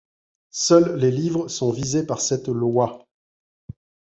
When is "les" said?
0.97-1.11